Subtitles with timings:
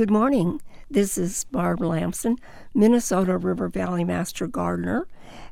[0.00, 0.62] Good morning.
[0.90, 2.38] This is Barb Lamson,
[2.72, 5.06] Minnesota River Valley Master Gardener.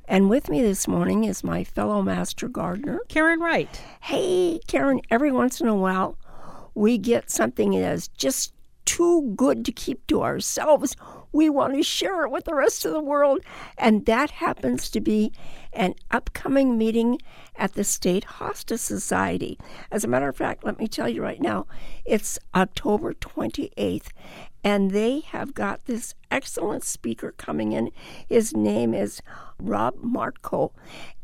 [0.07, 3.69] And with me this morning is my fellow Master Gardener, Karen Wright.
[4.01, 6.17] Hey, Karen, every once in a while
[6.75, 8.55] we get something that is just
[8.89, 10.97] too good to keep to ourselves.
[11.31, 13.41] We want to share it with the rest of the world.
[13.77, 15.31] And that happens to be
[15.75, 17.19] an upcoming meeting
[17.55, 19.59] at the State Hosta Society.
[19.91, 21.67] As a matter of fact, let me tell you right now,
[22.07, 24.09] it's October 28th.
[24.65, 27.91] And they have got this excellent speaker coming in.
[28.27, 29.21] His name is
[29.61, 30.73] Rob Mortko.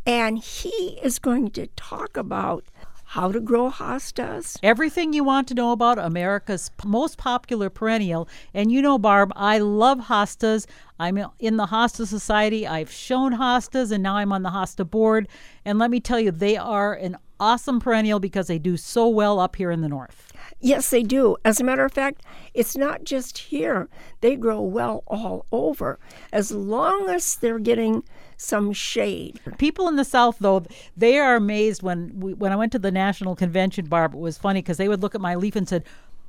[0.05, 2.66] And he is going to talk about
[3.14, 4.59] how to grow hostas.
[4.60, 8.28] Everything you want to know about America's most popular perennial.
[8.52, 10.66] And you know, Barb, I love hostas.
[10.98, 12.66] I'm in the Hosta Society.
[12.66, 15.28] I've shown hostas, and now I'm on the Hosta board.
[15.64, 19.38] And let me tell you, they are an awesome perennial because they do so well
[19.38, 20.32] up here in the north.
[20.60, 21.37] Yes, they do.
[21.45, 23.88] As a matter of fact, it's not just here.
[24.23, 26.01] They grow well all over
[26.32, 28.02] as long as they're getting
[28.37, 29.40] some shade.
[29.59, 30.65] People in the South, though,
[30.96, 33.87] they are amazed when we, when I went to the national convention.
[33.87, 35.85] Barb, it was funny because they would look at my leaf and said,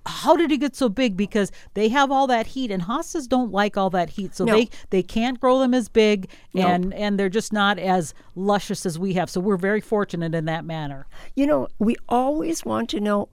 [0.08, 1.18] how did it get so big?
[1.18, 4.54] Because they have all that heat, and hostas don't like all that heat, so No.
[4.54, 6.66] they they can't grow them as big, Nope.
[6.66, 9.32] and and they're just not as luscious as we have.
[9.32, 11.08] So we're very fortunate in that manner.
[11.36, 13.30] You know, we always want to know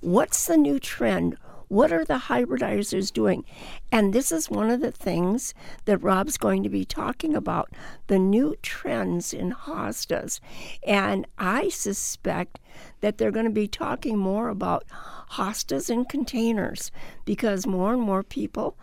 [0.00, 1.36] what's the new trend?
[1.68, 3.44] What are the hybridizers doing?
[3.90, 5.52] And this is one of the things
[5.84, 7.70] that Rob's going to be talking about
[8.06, 10.40] the new trends in hostas.
[10.86, 12.60] And I suspect
[13.00, 14.84] that they're going to be talking more about
[15.32, 16.90] hostas in containers
[17.24, 18.76] because more and more people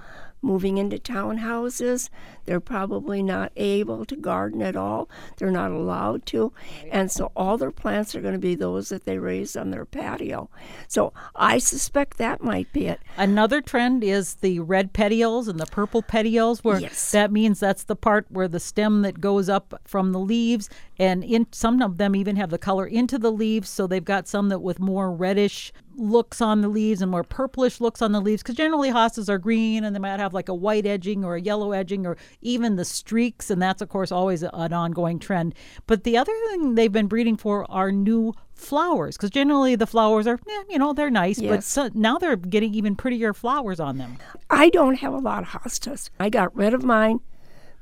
[0.43, 2.09] moving into townhouses.
[2.45, 5.09] They're probably not able to garden at all.
[5.37, 6.51] They're not allowed to.
[6.91, 9.85] And so all their plants are going to be those that they raise on their
[9.85, 10.49] patio.
[10.87, 12.99] So I suspect that might be it.
[13.17, 17.11] Another trend is the red petioles and the purple petioles, where Yes.
[17.11, 21.23] that means that's the part where the stem that goes up from the leaves, and
[21.23, 23.69] in some of them even have the color into the leaves.
[23.69, 27.79] So they've got some that with more reddish looks on the leaves and more purplish
[27.81, 30.53] looks on the leaves, because generally hostas are green and they might have like a
[30.53, 34.43] white edging or a yellow edging or even the streaks, and that's of course always
[34.43, 35.55] an ongoing trend.
[35.87, 40.27] But the other thing they've been breeding for are new flowers because generally the flowers
[40.27, 43.97] are eh, you know they're nice but so now they're getting even prettier flowers on
[43.97, 44.17] them.
[44.49, 46.09] I don't have a lot of hostas.
[46.19, 47.19] I got rid of mine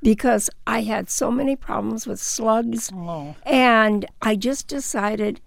[0.02, 2.92] because I had so many problems with slugs.
[2.94, 3.36] Oh.
[3.46, 5.42] And I just decided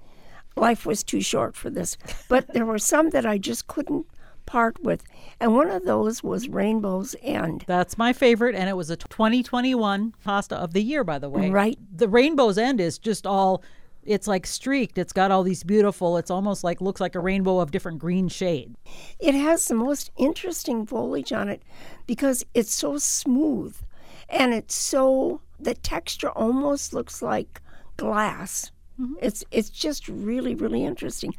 [0.56, 1.96] life was too short for this.
[2.28, 4.06] But there were some that I just couldn't
[4.46, 5.02] part with.
[5.40, 7.64] And one of those was Rainbow's End.
[7.66, 11.50] That's my favorite, and it was a 2021 hosta of the year, by the way.
[11.50, 11.78] Right.
[11.94, 13.62] The rainbow's end is just all.
[14.04, 14.98] It's like streaked.
[14.98, 16.18] It's got all these beautiful.
[16.18, 18.74] It's almost like looks like a rainbow of different green shade.
[19.18, 21.62] It has the most interesting foliage on it
[22.06, 23.74] because it's so smooth
[24.28, 27.62] and it's so the texture almost looks like
[27.96, 28.70] glass.
[29.00, 29.14] Mm-hmm.
[29.20, 31.34] It's it's just really really interesting.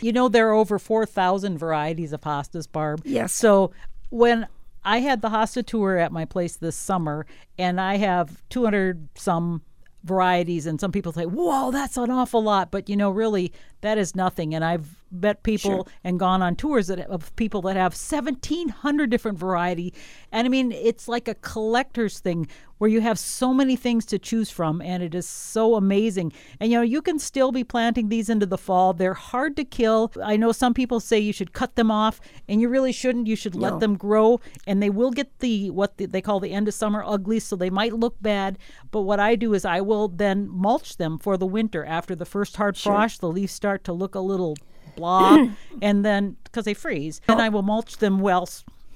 [0.00, 3.02] You know, there are over 4,000 varieties of hostas, Barb.
[3.04, 3.32] Yes.
[3.32, 3.72] So
[4.10, 4.46] when
[4.84, 7.26] I had the Hosta tour at my place this summer,
[7.58, 9.62] and I have 200 some
[10.02, 13.96] varieties, and some people say, "Whoa, that's an awful lot," but you know, really, that
[13.96, 14.54] is nothing.
[14.54, 15.84] And I've met people Sure.
[16.04, 19.94] and gone on tours that, of people that have 1,700 different variety,
[20.30, 22.46] and I mean, it's like a collector's thing
[22.84, 26.30] where you have so many things to choose from, and it is so amazing.
[26.60, 28.92] And you know, you can still be planting these into the fall.
[28.92, 30.12] They're hard to kill.
[30.22, 33.26] I know some people say you should cut them off, and you really shouldn't.
[33.26, 33.78] You should let No.
[33.78, 37.02] them grow, and they will get the what the, they call the end of summer
[37.02, 38.58] ugly, so they might look bad.
[38.90, 41.86] But what I do is I will then mulch them for the winter.
[41.86, 44.58] After the first hard frost, the leaves start to look a little
[44.94, 45.38] blah,
[45.80, 48.46] and then because they freeze, and I will mulch them well.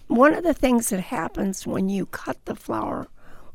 [0.08, 3.08] One of the things that happens when you cut the flower,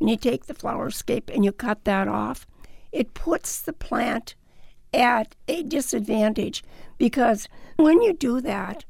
[0.04, 2.46] when you take the flower scape and you cut that off,
[2.92, 4.36] it puts the plant
[4.94, 6.62] at a disadvantage
[6.98, 7.48] because
[7.78, 8.84] when you do that,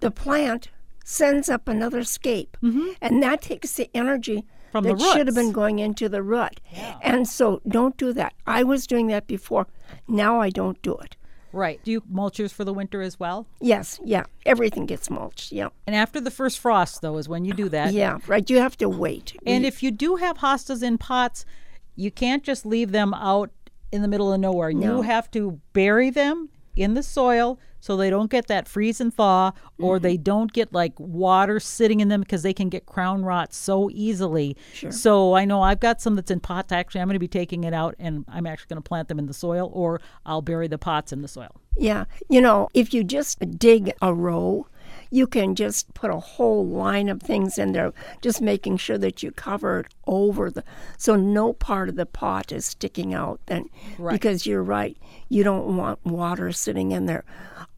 [0.00, 0.70] the plant
[1.04, 2.88] sends up another scape, mm-hmm.
[3.00, 6.60] and that takes the energy From the that should have been going into the root.
[7.00, 8.34] And so don't do that.
[8.44, 9.68] I was doing that before.
[10.08, 11.16] Now I don't do it.
[11.52, 11.80] Right.
[11.84, 13.46] Do you mulch yours for the winter as well?
[13.60, 15.52] Yes, yeah, everything gets mulched.
[15.52, 17.92] Yeah, And after the first frost, though, is when you do that.
[17.92, 18.48] yeah, right.
[18.48, 19.34] You have to wait.
[19.46, 21.44] And if you do have hostas in pots,
[21.94, 23.50] you can't just leave them out
[23.92, 24.72] in the middle of nowhere.
[24.72, 24.96] No.
[24.96, 29.14] You have to bury them in the soil so they don't get that freeze and
[29.14, 30.02] thaw or mm-hmm.
[30.02, 33.88] they don't get like water sitting in them because they can get crown rot so
[33.92, 34.56] easily.
[34.72, 34.90] Sure.
[34.90, 36.72] So I know I've got some that's in pots.
[36.72, 39.18] Actually, I'm going to be taking it out and I'm actually going to plant them
[39.18, 41.60] in the soil or I'll bury the pots in the soil.
[41.76, 42.04] Yeah.
[42.28, 44.66] You know, if you just dig a row,
[45.16, 49.22] you can just put a whole line of things in there, just making sure that
[49.22, 50.62] you cover it over the
[50.98, 53.64] so no part of the pot is sticking out then
[53.98, 54.12] Right.
[54.12, 54.96] because you're right.
[55.28, 57.24] You don't want water sitting in there.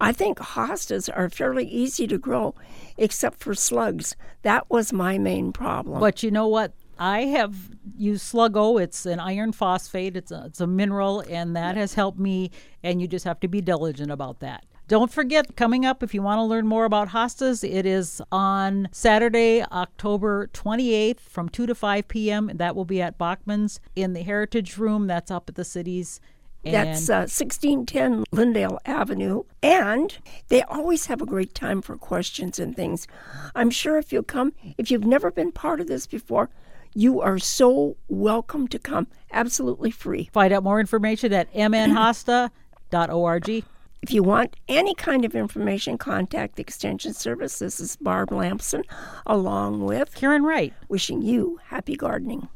[0.01, 2.55] I think hostas are fairly easy to grow
[2.97, 4.17] except for slugs.
[4.43, 6.01] That was my main problem.
[6.01, 6.73] But you know what?
[7.01, 7.55] I have
[7.97, 8.83] used Sluggo.
[8.83, 10.17] It's an iron phosphate.
[10.17, 12.51] It's a, it's a mineral, and that has helped me.
[12.83, 14.65] And you just have to be diligent about that.
[14.89, 18.89] Don't forget, coming up, if you want to learn more about hostas, it is on
[18.91, 22.51] Saturday, October 28th from 2 to 5 p.m.
[22.55, 25.07] That will be at Bachman's in the Heritage Room.
[25.07, 26.23] That's up at the city's
[26.65, 29.43] And That's uh, 1610 Lyndale Avenue.
[29.63, 30.17] And
[30.49, 33.07] they always have a great time for questions and things.
[33.55, 36.49] I'm sure if you come, if you've never been part of this before,
[36.95, 39.09] you are so welcome to come.
[39.33, 40.31] Absolutely free.
[40.33, 43.65] find out more information at mnhosta.org.
[44.01, 47.59] If you want any kind of information, contact the Extension Service.
[47.59, 48.85] This is Barb Lamson,
[49.27, 50.73] along with Karen Wright.
[50.89, 52.49] wishing you happy gardening.